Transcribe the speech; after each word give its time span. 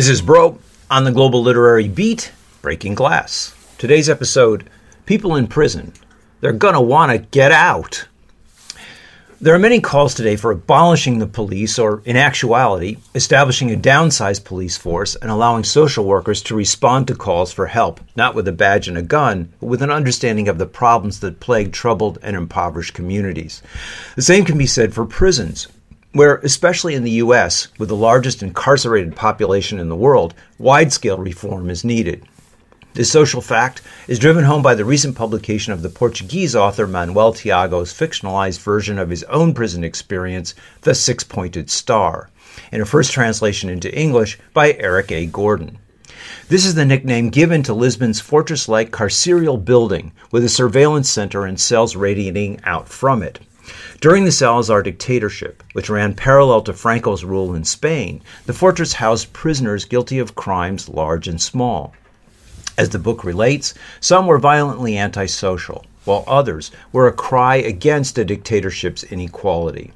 This 0.00 0.08
is 0.08 0.22
Broe 0.22 0.58
on 0.90 1.04
the 1.04 1.12
Global 1.12 1.42
Literary 1.42 1.86
Beat, 1.86 2.32
Breaking 2.62 2.94
Glass. 2.94 3.54
Today's 3.76 4.08
episode 4.08 4.70
People 5.04 5.36
in 5.36 5.46
Prison. 5.46 5.92
They're 6.40 6.52
gonna 6.52 6.80
wanna 6.80 7.18
get 7.18 7.52
out. 7.52 8.06
There 9.42 9.54
are 9.54 9.58
many 9.58 9.78
calls 9.78 10.14
today 10.14 10.36
for 10.36 10.52
abolishing 10.52 11.18
the 11.18 11.26
police, 11.26 11.78
or 11.78 12.00
in 12.06 12.16
actuality, 12.16 12.96
establishing 13.14 13.70
a 13.70 13.76
downsized 13.76 14.44
police 14.44 14.78
force 14.78 15.16
and 15.16 15.30
allowing 15.30 15.64
social 15.64 16.06
workers 16.06 16.40
to 16.44 16.54
respond 16.54 17.06
to 17.08 17.14
calls 17.14 17.52
for 17.52 17.66
help, 17.66 18.00
not 18.16 18.34
with 18.34 18.48
a 18.48 18.52
badge 18.52 18.88
and 18.88 18.96
a 18.96 19.02
gun, 19.02 19.52
but 19.60 19.66
with 19.66 19.82
an 19.82 19.90
understanding 19.90 20.48
of 20.48 20.56
the 20.56 20.64
problems 20.64 21.20
that 21.20 21.40
plague 21.40 21.74
troubled 21.74 22.18
and 22.22 22.36
impoverished 22.36 22.94
communities. 22.94 23.62
The 24.16 24.22
same 24.22 24.46
can 24.46 24.56
be 24.56 24.64
said 24.64 24.94
for 24.94 25.04
prisons 25.04 25.68
where, 26.12 26.36
especially 26.38 26.94
in 26.94 27.04
the 27.04 27.22
U.S., 27.22 27.68
with 27.78 27.88
the 27.88 27.96
largest 27.96 28.42
incarcerated 28.42 29.14
population 29.14 29.78
in 29.78 29.88
the 29.88 29.96
world, 29.96 30.34
wide 30.58 30.92
scale 30.92 31.18
reform 31.18 31.70
is 31.70 31.84
needed. 31.84 32.24
This 32.94 33.12
social 33.12 33.40
fact 33.40 33.82
is 34.08 34.18
driven 34.18 34.42
home 34.42 34.62
by 34.62 34.74
the 34.74 34.84
recent 34.84 35.14
publication 35.14 35.72
of 35.72 35.82
the 35.82 35.88
Portuguese 35.88 36.56
author 36.56 36.88
Manuel 36.88 37.32
Tiago's 37.32 37.92
fictionalized 37.92 38.58
version 38.58 38.98
of 38.98 39.10
his 39.10 39.22
own 39.24 39.54
prison 39.54 39.84
experience, 39.84 40.56
The 40.80 40.96
Six 40.96 41.22
Pointed 41.22 41.70
Star, 41.70 42.30
in 42.72 42.80
a 42.80 42.84
first 42.84 43.12
translation 43.12 43.70
into 43.70 43.96
English 43.96 44.40
by 44.52 44.72
Eric 44.72 45.12
A. 45.12 45.26
Gordon. 45.26 45.78
This 46.48 46.66
is 46.66 46.74
the 46.74 46.84
nickname 46.84 47.30
given 47.30 47.62
to 47.62 47.74
Lisbon's 47.74 48.20
fortress 48.20 48.68
like 48.68 48.90
carceral 48.90 49.64
building 49.64 50.10
with 50.32 50.44
a 50.44 50.48
surveillance 50.48 51.08
center 51.08 51.46
and 51.46 51.60
cells 51.60 51.94
radiating 51.94 52.60
out 52.64 52.88
from 52.88 53.22
it. 53.22 53.38
During 54.00 54.24
the 54.24 54.32
Salazar 54.32 54.82
dictatorship, 54.82 55.62
which 55.72 55.90
ran 55.90 56.14
parallel 56.14 56.62
to 56.62 56.72
Franco's 56.72 57.24
rule 57.24 57.54
in 57.54 57.64
Spain, 57.64 58.22
the 58.46 58.52
fortress 58.52 58.94
housed 58.94 59.32
prisoners 59.32 59.84
guilty 59.84 60.18
of 60.18 60.34
crimes 60.34 60.88
large 60.88 61.28
and 61.28 61.40
small. 61.40 61.92
As 62.78 62.88
the 62.88 62.98
book 62.98 63.24
relates, 63.24 63.74
some 64.00 64.26
were 64.26 64.38
violently 64.38 64.96
antisocial, 64.96 65.84
while 66.04 66.24
others 66.26 66.70
were 66.92 67.06
a 67.06 67.12
cry 67.12 67.56
against 67.56 68.14
the 68.14 68.24
dictatorship's 68.24 69.04
inequality. 69.04 69.92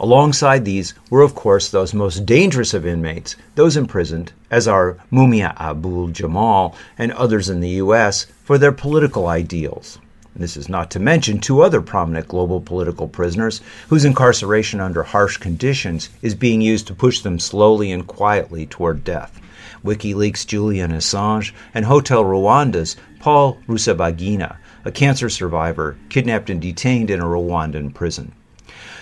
Alongside 0.00 0.64
these 0.64 0.94
were, 1.10 1.22
of 1.22 1.34
course, 1.34 1.68
those 1.68 1.94
most 1.94 2.26
dangerous 2.26 2.74
of 2.74 2.86
inmates, 2.86 3.36
those 3.54 3.76
imprisoned, 3.76 4.32
as 4.50 4.68
are 4.68 4.96
Mumia 5.10 5.54
Abu-Jamal 5.58 6.74
and 6.98 7.12
others 7.12 7.48
in 7.48 7.60
the 7.60 7.70
U.S., 7.70 8.26
for 8.44 8.58
their 8.58 8.72
political 8.72 9.26
ideals. 9.26 9.98
This 10.38 10.56
is 10.56 10.68
not 10.68 10.92
to 10.92 11.00
mention 11.00 11.40
two 11.40 11.62
other 11.62 11.80
prominent 11.80 12.28
global 12.28 12.60
political 12.60 13.08
prisoners 13.08 13.60
whose 13.88 14.04
incarceration 14.04 14.78
under 14.80 15.02
harsh 15.02 15.36
conditions 15.36 16.10
is 16.22 16.36
being 16.36 16.60
used 16.60 16.86
to 16.86 16.94
push 16.94 17.20
them 17.20 17.40
slowly 17.40 17.90
and 17.90 18.06
quietly 18.06 18.64
toward 18.64 19.02
death. 19.02 19.40
WikiLeaks' 19.84 20.46
Julian 20.46 20.92
Assange 20.92 21.52
and 21.74 21.84
Hotel 21.84 22.24
Rwanda's 22.24 22.96
Paul 23.18 23.58
Rusesabagina, 23.68 24.56
a 24.84 24.92
cancer 24.92 25.28
survivor 25.28 25.96
kidnapped 26.08 26.50
and 26.50 26.62
detained 26.62 27.10
in 27.10 27.20
a 27.20 27.24
Rwandan 27.24 27.92
prison. 27.92 28.32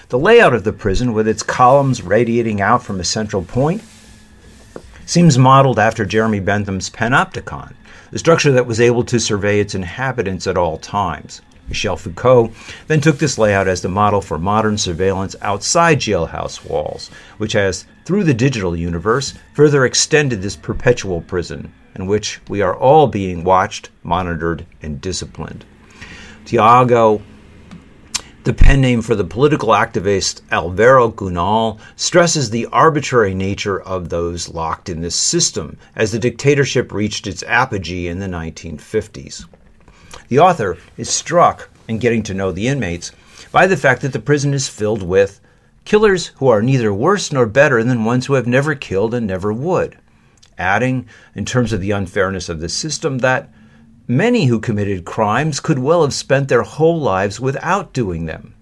The 0.08 0.18
layout 0.18 0.54
of 0.54 0.64
the 0.64 0.72
prison, 0.72 1.12
with 1.12 1.28
its 1.28 1.42
columns 1.42 2.00
radiating 2.00 2.62
out 2.62 2.82
from 2.82 2.98
a 2.98 3.04
central 3.04 3.42
point, 3.42 3.82
seems 5.04 5.36
modeled 5.36 5.78
after 5.78 6.06
Jeremy 6.06 6.40
Bentham's 6.40 6.88
Panopticon, 6.88 7.74
the 8.10 8.18
structure 8.18 8.52
that 8.52 8.66
was 8.66 8.80
able 8.80 9.04
to 9.04 9.18
survey 9.18 9.60
its 9.60 9.74
inhabitants 9.74 10.46
at 10.46 10.56
all 10.56 10.78
times. 10.78 11.42
Michel 11.68 11.96
Foucault 11.96 12.52
then 12.86 13.00
took 13.00 13.18
this 13.18 13.38
layout 13.38 13.66
as 13.66 13.82
the 13.82 13.88
model 13.88 14.20
for 14.20 14.38
modern 14.38 14.78
surveillance 14.78 15.34
outside 15.42 15.98
jailhouse 15.98 16.64
walls, 16.64 17.10
which 17.38 17.52
has, 17.54 17.86
through 18.04 18.24
the 18.24 18.34
digital 18.34 18.76
universe, 18.76 19.34
further 19.54 19.84
extended 19.84 20.42
this 20.42 20.56
perpetual 20.56 21.20
prison 21.22 21.72
in 21.96 22.06
which 22.06 22.40
we 22.48 22.60
are 22.62 22.76
all 22.76 23.06
being 23.06 23.42
watched, 23.42 23.90
monitored, 24.02 24.64
and 24.82 25.00
disciplined. 25.00 25.64
Tiago 26.44 27.22
the 28.46 28.54
pen 28.54 28.80
name 28.80 29.02
for 29.02 29.16
the 29.16 29.24
political 29.24 29.70
activist 29.70 30.40
Alvaro 30.52 31.10
Cunhal 31.10 31.80
stresses 31.96 32.48
the 32.48 32.66
arbitrary 32.66 33.34
nature 33.34 33.82
of 33.82 34.08
those 34.08 34.48
locked 34.48 34.88
in 34.88 35.00
this 35.00 35.16
system 35.16 35.76
as 35.96 36.12
the 36.12 36.18
dictatorship 36.20 36.92
reached 36.92 37.26
its 37.26 37.42
apogee 37.42 38.06
in 38.06 38.20
the 38.20 38.28
1950s. 38.28 39.46
The 40.28 40.38
author 40.38 40.78
is 40.96 41.10
struck 41.10 41.68
in 41.88 41.98
getting 41.98 42.22
to 42.22 42.34
know 42.34 42.52
the 42.52 42.68
inmates 42.68 43.10
by 43.50 43.66
the 43.66 43.76
fact 43.76 44.02
that 44.02 44.12
the 44.12 44.20
prison 44.20 44.54
is 44.54 44.68
filled 44.68 45.02
with 45.02 45.40
killers 45.84 46.28
who 46.36 46.46
are 46.46 46.62
neither 46.62 46.94
worse 46.94 47.32
nor 47.32 47.46
better 47.46 47.82
than 47.82 48.04
ones 48.04 48.26
who 48.26 48.34
have 48.34 48.46
never 48.46 48.76
killed 48.76 49.12
and 49.12 49.26
never 49.26 49.52
would, 49.52 49.98
adding, 50.56 51.08
in 51.34 51.44
terms 51.44 51.72
of 51.72 51.80
the 51.80 51.90
unfairness 51.90 52.48
of 52.48 52.60
the 52.60 52.68
system, 52.68 53.18
that 53.18 53.50
Many 54.08 54.46
who 54.46 54.60
committed 54.60 55.04
crimes 55.04 55.58
could 55.58 55.80
well 55.80 56.02
have 56.02 56.14
spent 56.14 56.48
their 56.48 56.62
whole 56.62 57.00
lives 57.00 57.40
without 57.40 57.92
doing 57.92 58.26
them. 58.26 58.54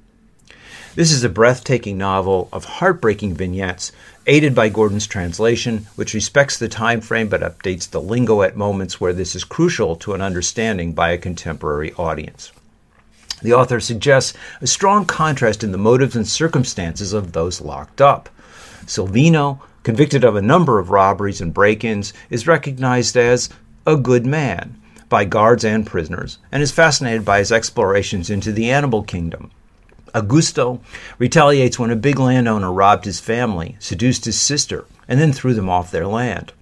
This 0.95 1.13
is 1.13 1.23
a 1.23 1.29
breathtaking 1.29 1.99
novel 1.99 2.49
of 2.51 2.65
heartbreaking 2.65 3.35
vignettes, 3.35 3.93
aided 4.27 4.55
by 4.55 4.71
Gordon's 4.71 5.07
translation, 5.07 5.87
which 5.97 6.15
respects 6.15 6.57
the 6.57 6.67
time 6.67 7.03
frame 7.03 7.29
but 7.29 7.43
updates 7.43 7.91
the 7.91 8.01
lingo 8.01 8.41
at 8.41 8.57
moments 8.57 9.03
where 9.03 9.13
this 9.13 9.37
is 9.37 9.45
crucial 9.45 9.97
to 9.97 10.15
an 10.15 10.23
understanding 10.23 10.95
by 10.95 11.11
a 11.11 11.19
contemporary 11.19 11.93
audience. 11.99 12.51
The 13.43 13.53
author 13.53 13.81
suggests 13.81 14.33
a 14.63 14.67
strong 14.67 15.05
contrast 15.05 15.63
in 15.63 15.73
the 15.73 15.79
motives 15.79 16.17
and 16.17 16.27
circumstances 16.27 17.13
of 17.13 17.33
those 17.33 17.61
locked 17.61 18.01
up. 18.01 18.31
Silvino, 18.87 19.61
convicted 19.83 20.25
of 20.25 20.37
a 20.37 20.41
number 20.41 20.79
of 20.79 20.89
robberies 20.89 21.43
and 21.43 21.53
break 21.53 21.85
ins, 21.85 22.15
is 22.31 22.47
recognized 22.47 23.15
as 23.19 23.51
a 23.87 23.99
good 23.99 24.25
man 24.25 24.81
by 25.15 25.25
guards 25.25 25.65
and 25.65 25.87
prisoners, 25.87 26.39
and 26.51 26.61
is 26.61 26.73
fascinated 26.73 27.25
by 27.25 27.39
his 27.39 27.53
explorations 27.53 28.31
into 28.31 28.51
the 28.51 28.69
animal 28.69 29.05
kingdom. 29.05 29.49
Augusto 30.13 30.81
retaliates 31.21 31.79
when 31.79 31.93
a 31.93 31.95
big 31.95 32.19
landowner 32.19 32.73
robbed 32.73 33.05
his 33.05 33.21
family, 33.21 33.77
seduced 33.79 34.25
his 34.25 34.41
sister, 34.41 34.87
and 35.07 35.21
then 35.21 35.33
threw 35.33 35.55
them 35.55 35.71
off 35.71 35.93
their 35.93 36.09
land. 36.09 36.53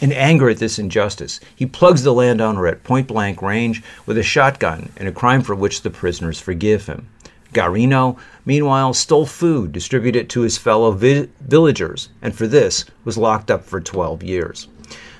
In 0.00 0.12
anger 0.12 0.48
at 0.48 0.58
this 0.58 0.78
injustice, 0.78 1.40
he 1.56 1.66
plugs 1.66 2.04
the 2.04 2.12
landowner 2.12 2.68
at 2.68 2.84
point 2.84 3.08
blank 3.08 3.42
range 3.42 3.82
with 4.06 4.16
a 4.16 4.22
shotgun 4.22 4.90
in 4.96 5.08
a 5.08 5.12
crime 5.12 5.42
for 5.42 5.56
which 5.56 5.82
the 5.82 5.90
prisoners 5.90 6.38
forgive 6.38 6.86
him. 6.86 7.08
Garino, 7.52 8.16
meanwhile, 8.44 8.94
stole 8.94 9.26
food, 9.26 9.72
distributed 9.72 10.20
it 10.20 10.28
to 10.28 10.42
his 10.42 10.58
fellow 10.58 10.92
vi- 10.92 11.28
villagers, 11.40 12.10
and 12.22 12.36
for 12.36 12.46
this 12.46 12.84
was 13.04 13.18
locked 13.18 13.50
up 13.50 13.64
for 13.64 13.80
12 13.80 14.22
years. 14.22 14.68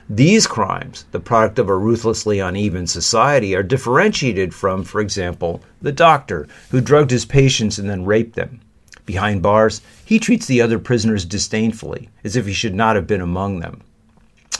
These 0.08 0.46
crimes, 0.46 1.04
the 1.10 1.18
product 1.18 1.58
of 1.58 1.68
a 1.68 1.76
ruthlessly 1.76 2.38
uneven 2.38 2.86
society, 2.86 3.56
are 3.56 3.64
differentiated 3.64 4.54
from, 4.54 4.84
for 4.84 5.00
example, 5.00 5.62
the 5.82 5.90
doctor 5.90 6.46
who 6.70 6.80
drugged 6.80 7.10
his 7.10 7.24
patients 7.24 7.76
and 7.78 7.90
then 7.90 8.04
raped 8.04 8.36
them. 8.36 8.60
Behind 9.04 9.42
bars, 9.42 9.80
he 10.04 10.20
treats 10.20 10.46
the 10.46 10.60
other 10.60 10.78
prisoners 10.78 11.24
disdainfully, 11.24 12.08
as 12.22 12.36
if 12.36 12.46
he 12.46 12.52
should 12.52 12.74
not 12.74 12.94
have 12.94 13.08
been 13.08 13.20
among 13.20 13.58
them. 13.58 13.82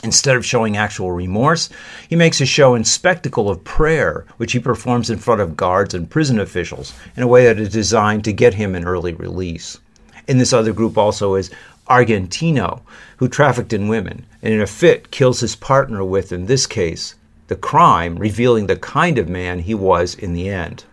Instead 0.03 0.35
of 0.35 0.45
showing 0.45 0.75
actual 0.75 1.11
remorse, 1.11 1.69
he 2.09 2.15
makes 2.15 2.41
a 2.41 2.45
show 2.45 2.75
and 2.75 2.85
spectacle 2.85 3.49
of 3.49 3.63
prayer, 3.63 4.25
which 4.35 4.51
he 4.51 4.59
performs 4.59 5.09
in 5.09 5.17
front 5.17 5.39
of 5.39 5.57
guards 5.57 5.93
and 5.93 6.09
prison 6.09 6.39
officials 6.39 6.93
in 7.15 7.23
a 7.23 7.27
way 7.27 7.45
that 7.45 7.59
is 7.59 7.69
designed 7.69 8.25
to 8.25 8.33
get 8.33 8.53
him 8.53 8.75
an 8.75 8.85
early 8.85 9.13
release. 9.13 9.79
In 10.27 10.37
this 10.37 10.51
other 10.51 10.73
group 10.73 10.97
also 10.97 11.35
is 11.35 11.51
Argentino, 11.89 12.81
who 13.17 13.27
trafficked 13.27 13.73
in 13.73 13.87
women, 13.87 14.25
and 14.41 14.53
in 14.53 14.61
a 14.61 14.67
fit 14.67 15.11
kills 15.11 15.39
his 15.39 15.55
partner 15.55 16.03
with, 16.03 16.31
in 16.31 16.45
this 16.45 16.65
case, 16.67 17.15
the 17.47 17.55
crime, 17.55 18.17
revealing 18.17 18.67
the 18.67 18.75
kind 18.75 19.17
of 19.17 19.29
man 19.29 19.59
he 19.59 19.73
was 19.73 20.13
in 20.13 20.33
the 20.33 20.49
end. 20.49 20.83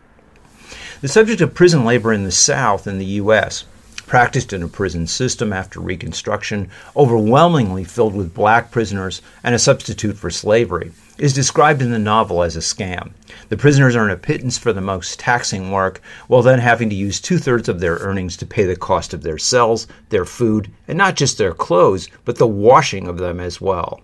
The 1.01 1.09
subject 1.09 1.41
of 1.41 1.55
prison 1.55 1.85
labor 1.85 2.13
in 2.13 2.25
the 2.25 2.33
South 2.33 2.87
in 2.87 2.99
the 2.99 3.05
U.S. 3.05 3.65
practiced 4.07 4.53
in 4.53 4.63
a 4.63 4.69
prison 4.69 5.07
system 5.07 5.53
after 5.53 5.81
Reconstruction, 5.81 6.71
overwhelmingly 6.97 7.85
filled 7.85 8.15
with 8.15 8.35
black 8.35 8.71
prisoners 8.71 9.23
and 9.43 9.55
a 9.55 9.59
substitute 9.59 10.17
for 10.17 10.31
slavery, 10.31 10.93
is 11.19 11.33
described 11.33 11.81
in 11.81 11.91
the 11.91 11.99
novel 11.99 12.43
as 12.43 12.57
a 12.57 12.61
scam. 12.61 13.13
The 13.49 13.57
prisoners 13.57 13.97
earn 13.97 14.11
a 14.11 14.17
pittance 14.17 14.59
for 14.59 14.73
the 14.73 14.81
most 14.81 15.19
taxing 15.19 15.71
work, 15.71 16.01
while 16.27 16.43
then 16.43 16.59
having 16.59 16.91
to 16.91 16.97
use 16.97 17.21
two 17.21 17.39
thirds 17.39 17.69
of 17.69 17.81
their 17.81 17.97
earnings 17.97 18.37
to 18.39 18.47
pay 18.47 18.65
the 18.65 18.77
cost 18.77 19.15
of 19.15 19.23
their 19.23 19.39
cells, 19.39 19.87
their 20.09 20.25
food, 20.25 20.71
and 20.89 20.99
not 20.99 21.17
just 21.17 21.39
their 21.39 21.55
clothes, 21.55 22.09
but 22.25 22.37
the 22.37 22.47
washing 22.47 23.07
of 23.07 23.19
them 23.19 23.41
as 23.41 23.61
well. 23.61 24.01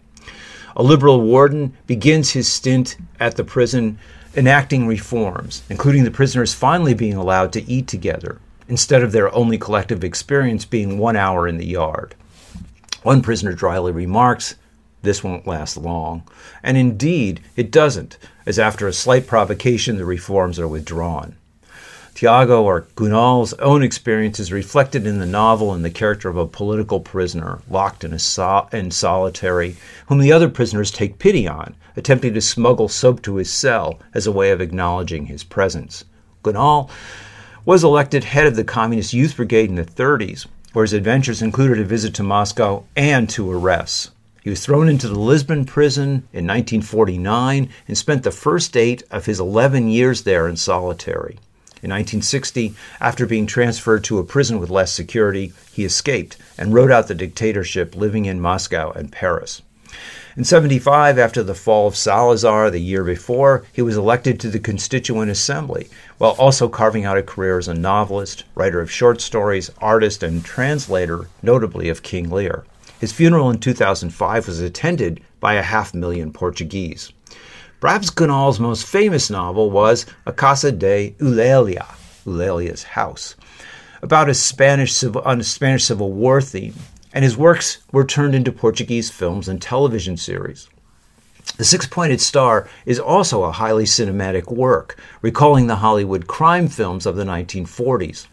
A 0.76 0.82
liberal 0.82 1.20
warden 1.20 1.72
begins 1.86 2.30
his 2.30 2.50
stint 2.50 2.96
at 3.18 3.36
the 3.36 3.44
prison 3.44 3.98
enacting 4.36 4.86
reforms, 4.86 5.62
including 5.68 6.04
the 6.04 6.10
prisoners 6.10 6.54
finally 6.54 6.94
being 6.94 7.14
allowed 7.14 7.52
to 7.52 7.68
eat 7.68 7.88
together, 7.88 8.38
instead 8.70 9.02
of 9.02 9.10
their 9.10 9.34
only 9.34 9.58
collective 9.58 10.04
experience 10.04 10.64
being 10.64 10.96
one 10.96 11.16
hour 11.16 11.48
in 11.48 11.58
the 11.58 11.66
yard. 11.66 12.14
One 13.02 13.20
prisoner 13.20 13.52
dryly 13.52 13.90
remarks, 13.90 14.54
This 15.02 15.24
won't 15.24 15.46
last 15.46 15.76
long. 15.76 16.22
And 16.62 16.76
indeed, 16.76 17.40
it 17.56 17.72
doesn't, 17.72 18.16
as 18.46 18.58
after 18.58 18.86
a 18.86 18.92
slight 18.92 19.26
provocation, 19.26 19.96
the 19.96 20.04
reforms 20.04 20.58
are 20.58 20.68
withdrawn. 20.68 21.34
Tiago 22.14 22.62
or 22.62 22.82
Cunhal's 22.96 23.54
own 23.54 23.82
experience 23.82 24.38
is 24.38 24.52
reflected 24.52 25.06
in 25.06 25.18
the 25.18 25.26
novel 25.26 25.74
in 25.74 25.82
the 25.82 25.90
character 25.90 26.28
of 26.28 26.36
a 26.36 26.46
political 26.46 27.00
prisoner 27.00 27.62
locked 27.68 28.04
in, 28.04 28.12
a 28.12 28.18
sol- 28.18 28.68
in 28.72 28.90
solitary, 28.90 29.76
whom 30.06 30.18
the 30.18 30.32
other 30.32 30.48
prisoners 30.48 30.90
take 30.90 31.18
pity 31.18 31.48
on, 31.48 31.74
attempting 31.96 32.34
to 32.34 32.40
smuggle 32.40 32.88
soap 32.88 33.22
to 33.22 33.36
his 33.36 33.50
cell 33.50 33.98
as 34.14 34.26
a 34.26 34.32
way 34.32 34.50
of 34.50 34.60
acknowledging 34.60 35.26
his 35.26 35.42
presence. 35.42 36.04
Cunhal 36.44 36.90
was 37.64 37.84
elected 37.84 38.24
head 38.24 38.46
of 38.46 38.56
the 38.56 38.64
Communist 38.64 39.12
Youth 39.12 39.36
Brigade 39.36 39.68
in 39.68 39.74
the 39.74 39.84
30s, 39.84 40.46
where 40.72 40.84
his 40.84 40.92
adventures 40.92 41.42
included 41.42 41.78
a 41.78 41.84
visit 41.84 42.14
to 42.14 42.22
Moscow 42.22 42.84
and 42.96 43.28
two 43.28 43.50
arrests. 43.50 44.10
He 44.42 44.48
was 44.48 44.64
thrown 44.64 44.88
into 44.88 45.08
the 45.08 45.18
Lisbon 45.18 45.66
prison 45.66 46.26
in 46.32 46.46
1949 46.46 47.68
and 47.86 47.98
spent 47.98 48.22
the 48.22 48.30
first 48.30 48.76
eight 48.76 49.02
of 49.10 49.26
his 49.26 49.38
11 49.38 49.88
years 49.88 50.22
there 50.22 50.48
in 50.48 50.56
solitary. 50.56 51.38
In 51.82 51.90
1960, 51.90 52.74
after 53.00 53.26
being 53.26 53.46
transferred 53.46 54.04
to 54.04 54.18
a 54.18 54.24
prison 54.24 54.58
with 54.58 54.70
less 54.70 54.92
security, 54.92 55.52
he 55.72 55.84
escaped 55.84 56.36
and 56.56 56.72
rode 56.72 56.90
out 56.90 57.08
the 57.08 57.14
dictatorship 57.14 57.94
living 57.94 58.24
in 58.24 58.40
Moscow 58.40 58.92
and 58.92 59.12
Paris. 59.12 59.62
In 60.40 60.44
75, 60.44 61.18
after 61.18 61.42
the 61.42 61.54
fall 61.54 61.86
of 61.86 61.94
Salazar 61.94 62.70
the 62.70 62.80
year 62.80 63.04
before, 63.04 63.62
he 63.74 63.82
was 63.82 63.98
elected 63.98 64.40
to 64.40 64.48
the 64.48 64.58
Constituent 64.58 65.30
Assembly, 65.30 65.90
while 66.16 66.30
also 66.38 66.66
carving 66.66 67.04
out 67.04 67.18
a 67.18 67.22
career 67.22 67.58
as 67.58 67.68
a 67.68 67.74
novelist, 67.74 68.44
writer 68.54 68.80
of 68.80 68.90
short 68.90 69.20
stories, 69.20 69.70
artist, 69.82 70.22
and 70.22 70.42
translator, 70.42 71.28
notably 71.42 71.90
of 71.90 72.02
King 72.02 72.30
Lear. 72.30 72.64
His 72.98 73.12
funeral 73.12 73.50
in 73.50 73.58
2005 73.58 74.46
was 74.46 74.60
attended 74.60 75.20
by 75.40 75.56
a 75.56 75.62
half 75.62 75.92
million 75.92 76.32
Portuguese. 76.32 77.12
Perhaps 77.78 78.08
Cunhal's 78.08 78.58
most 78.58 78.86
famous 78.86 79.28
novel 79.28 79.70
was 79.70 80.06
A 80.24 80.32
Casa 80.32 80.72
de 80.72 81.14
Eulalia, 81.20 81.84
Eulalia's 82.24 82.84
House, 82.84 83.36
about 84.00 84.30
a 84.30 84.34
Spanish 84.34 85.02
a 85.02 85.44
Spanish 85.44 85.84
Civil 85.84 86.12
War 86.12 86.40
theme, 86.40 86.76
and 87.12 87.24
his 87.24 87.36
works 87.36 87.78
were 87.92 88.04
turned 88.04 88.34
into 88.34 88.52
Portuguese 88.52 89.10
films 89.10 89.48
and 89.48 89.60
television 89.60 90.16
series. 90.16 90.68
The 91.56 91.64
Six 91.64 91.86
Pointed 91.86 92.20
Star 92.20 92.68
is 92.86 93.00
also 93.00 93.42
a 93.44 93.52
highly 93.52 93.84
cinematic 93.84 94.50
work, 94.50 94.96
recalling 95.20 95.66
the 95.66 95.76
Hollywood 95.76 96.26
crime 96.26 96.68
films 96.68 97.06
of 97.06 97.16
the 97.16 97.24
1940s. 97.24 98.26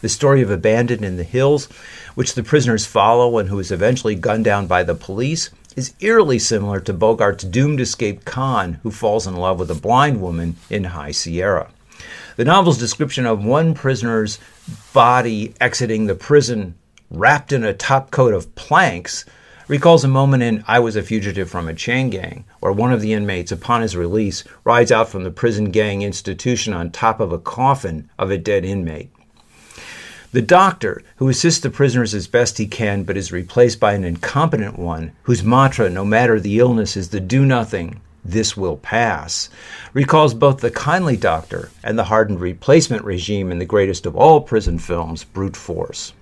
The 0.00 0.08
story 0.08 0.42
of 0.42 0.50
a 0.50 0.56
bandit 0.56 1.02
in 1.02 1.16
the 1.16 1.24
hills, 1.24 1.66
which 2.14 2.34
the 2.34 2.42
prisoners 2.42 2.86
follow 2.86 3.38
and 3.38 3.48
who 3.48 3.58
is 3.58 3.70
eventually 3.70 4.14
gunned 4.14 4.44
down 4.44 4.66
by 4.66 4.82
the 4.82 4.94
police, 4.94 5.50
is 5.76 5.94
eerily 6.00 6.38
similar 6.38 6.80
to 6.80 6.92
Bogart's 6.92 7.44
doomed 7.44 7.80
escape 7.80 8.24
con, 8.24 8.74
who 8.82 8.90
falls 8.90 9.26
in 9.26 9.36
love 9.36 9.58
with 9.58 9.70
a 9.70 9.74
blind 9.74 10.20
woman 10.20 10.56
in 10.68 10.84
High 10.84 11.12
Sierra. 11.12 11.70
The 12.36 12.44
novel's 12.44 12.78
description 12.78 13.26
of 13.26 13.44
one 13.44 13.74
prisoner's 13.74 14.38
body 14.92 15.54
exiting 15.60 16.06
the 16.06 16.14
prison 16.14 16.74
wrapped 17.12 17.52
in 17.52 17.62
a 17.62 17.74
top 17.74 18.10
coat 18.10 18.32
of 18.32 18.54
planks 18.54 19.26
recalls 19.68 20.02
a 20.02 20.08
moment 20.08 20.42
in 20.42 20.64
I 20.66 20.78
Was 20.80 20.96
a 20.96 21.02
Fugitive 21.02 21.50
from 21.50 21.68
a 21.68 21.74
Chain 21.74 22.08
Gang, 22.08 22.44
where 22.60 22.72
one 22.72 22.92
of 22.92 23.02
the 23.02 23.12
inmates, 23.12 23.52
upon 23.52 23.82
his 23.82 23.94
release, 23.94 24.44
rides 24.64 24.90
out 24.90 25.10
from 25.10 25.22
the 25.22 25.30
prison 25.30 25.70
gang 25.70 26.00
institution 26.02 26.72
on 26.72 26.90
top 26.90 27.20
of 27.20 27.30
a 27.30 27.38
coffin 27.38 28.10
of 28.18 28.30
a 28.30 28.38
dead 28.38 28.64
inmate. 28.64 29.10
The 30.32 30.40
doctor, 30.40 31.02
who 31.16 31.28
assists 31.28 31.60
the 31.60 31.68
prisoners 31.68 32.14
as 32.14 32.26
best 32.26 32.56
he 32.56 32.66
can 32.66 33.02
but 33.02 33.18
is 33.18 33.30
replaced 33.30 33.78
by 33.78 33.92
an 33.92 34.04
incompetent 34.04 34.78
one, 34.78 35.12
whose 35.24 35.44
mantra, 35.44 35.90
no 35.90 36.06
matter 36.06 36.40
the 36.40 36.58
illness, 36.58 36.96
is 36.96 37.10
the 37.10 37.20
do 37.20 37.44
nothing, 37.44 38.00
this 38.24 38.56
will 38.56 38.78
pass, 38.78 39.50
recalls 39.92 40.32
both 40.32 40.60
the 40.60 40.70
kindly 40.70 41.18
doctor 41.18 41.70
and 41.84 41.98
the 41.98 42.04
hardened 42.04 42.40
replacement 42.40 43.04
regime 43.04 43.52
in 43.52 43.58
the 43.58 43.66
greatest 43.66 44.06
of 44.06 44.16
all 44.16 44.40
prison 44.40 44.78
films, 44.78 45.24
Brute 45.24 45.56
Force. 45.56 46.14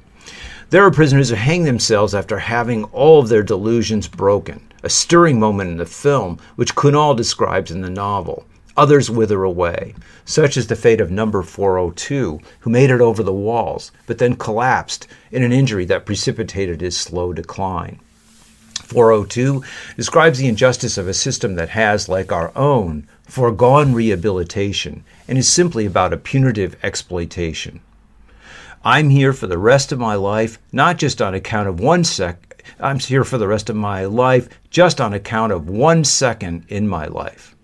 There 0.70 0.84
are 0.84 0.92
prisoners 0.92 1.30
who 1.30 1.34
hang 1.34 1.64
themselves 1.64 2.14
after 2.14 2.38
having 2.38 2.84
all 2.84 3.18
of 3.18 3.28
their 3.28 3.42
delusions 3.42 4.06
broken, 4.06 4.60
a 4.84 4.88
stirring 4.88 5.40
moment 5.40 5.70
in 5.70 5.78
the 5.78 5.84
film, 5.84 6.38
which 6.54 6.76
Cunhal 6.76 7.16
describes 7.16 7.72
in 7.72 7.80
the 7.80 7.90
novel. 7.90 8.46
Others 8.76 9.10
wither 9.10 9.42
away, 9.42 9.96
such 10.24 10.56
is 10.56 10.68
the 10.68 10.76
fate 10.76 11.00
of 11.00 11.10
number 11.10 11.42
402, 11.42 12.38
who 12.60 12.70
made 12.70 12.90
it 12.90 13.00
over 13.00 13.24
the 13.24 13.32
walls, 13.32 13.90
but 14.06 14.18
then 14.18 14.36
collapsed 14.36 15.08
in 15.32 15.42
an 15.42 15.52
injury 15.52 15.84
that 15.86 16.06
precipitated 16.06 16.80
his 16.80 16.96
slow 16.96 17.32
decline. 17.32 17.98
402 18.74 19.64
describes 19.96 20.38
the 20.38 20.46
injustice 20.46 20.96
of 20.96 21.08
a 21.08 21.14
system 21.14 21.56
that 21.56 21.70
has, 21.70 22.08
like 22.08 22.30
our 22.30 22.52
own, 22.54 23.08
foregone 23.24 23.92
rehabilitation 23.92 25.02
and 25.26 25.36
is 25.36 25.48
simply 25.48 25.84
about 25.84 26.12
a 26.12 26.16
punitive 26.16 26.76
exploitation. 26.84 27.80
I'm 28.82 29.10
here 29.10 29.34
for 29.34 29.46
the 29.46 29.58
rest 29.58 29.92
of 29.92 29.98
my 29.98 30.14
life, 30.14 30.58
not 30.72 30.96
just 30.96 31.20
on 31.20 31.34
account 31.34 31.68
of 31.68 31.80
one 31.80 32.02
sec. 32.02 32.64
I'm 32.80 32.98
here 32.98 33.24
for 33.24 33.36
the 33.36 33.46
rest 33.46 33.68
of 33.68 33.76
my 33.76 34.06
life, 34.06 34.48
just 34.70 35.02
on 35.02 35.12
account 35.12 35.52
of 35.52 35.68
one 35.68 36.02
second 36.02 36.64
in 36.68 36.88
my 36.88 37.04
life. 37.04 37.54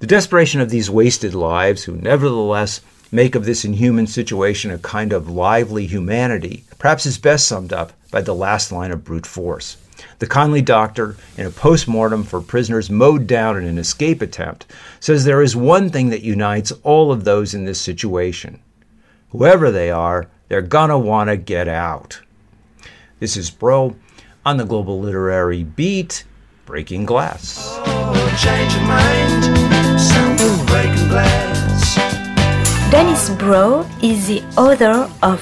The 0.00 0.08
desperation 0.08 0.60
of 0.60 0.70
these 0.70 0.90
wasted 0.90 1.34
lives, 1.34 1.84
who 1.84 1.94
nevertheless 1.94 2.80
make 3.12 3.36
of 3.36 3.44
this 3.44 3.64
inhuman 3.64 4.08
situation 4.08 4.72
a 4.72 4.78
kind 4.78 5.12
of 5.12 5.30
lively 5.30 5.86
humanity, 5.86 6.64
perhaps 6.80 7.06
is 7.06 7.16
best 7.16 7.46
summed 7.46 7.72
up 7.72 7.92
by 8.10 8.20
the 8.20 8.34
last 8.34 8.72
line 8.72 8.90
of 8.90 9.04
brute 9.04 9.26
force. 9.26 9.76
The 10.18 10.26
kindly 10.26 10.62
doctor, 10.62 11.16
in 11.36 11.46
a 11.46 11.50
post 11.50 11.86
mortem 11.86 12.24
for 12.24 12.40
prisoners 12.40 12.90
mowed 12.90 13.28
down 13.28 13.56
in 13.56 13.66
an 13.66 13.78
escape 13.78 14.20
attempt, 14.20 14.66
says 14.98 15.24
there 15.24 15.42
is 15.42 15.54
one 15.54 15.90
thing 15.90 16.10
that 16.10 16.22
unites 16.22 16.72
all 16.82 17.12
of 17.12 17.22
those 17.22 17.54
in 17.54 17.66
this 17.66 17.80
situation. 17.80 18.58
Whoever 19.36 19.72
they 19.72 19.90
are, 19.90 20.28
they're 20.48 20.62
gonna 20.62 20.96
wanna 20.96 21.36
get 21.36 21.66
out. 21.66 22.20
This 23.18 23.36
is 23.36 23.50
Broe 23.50 23.96
on 24.46 24.58
the 24.58 24.64
Global 24.64 25.00
Literary 25.00 25.64
Beat, 25.64 26.22
Breaking 26.66 27.04
Glass. 27.04 27.74
Oh, 27.84 28.14
Dennis 32.92 33.30
Broe 33.30 33.84
is 34.00 34.28
the 34.28 34.40
author 34.56 35.10
of 35.20 35.40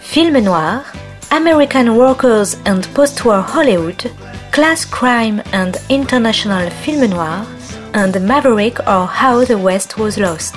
Film 0.00 0.42
Noir, 0.42 0.82
American 1.30 1.94
Workers 1.94 2.54
and 2.64 2.84
Postwar 2.94 3.42
Hollywood, 3.42 4.10
Class 4.50 4.86
Crime 4.86 5.42
and 5.52 5.76
International 5.90 6.70
Film 6.70 7.10
Noir, 7.10 7.46
and 7.92 8.18
Maverick 8.26 8.80
or 8.86 9.06
How 9.06 9.44
the 9.44 9.58
West 9.58 9.98
Was 9.98 10.16
Lost. 10.16 10.56